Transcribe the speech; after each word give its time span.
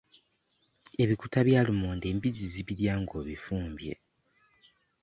Ebikuta 1.03 1.39
bya 1.47 1.61
lumonde 1.67 2.05
embizzi 2.13 2.45
zibirya 2.53 2.93
nga 3.01 3.13
obifumbye. 3.21 3.93